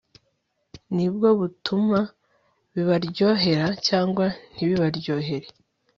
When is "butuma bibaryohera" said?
1.39-3.67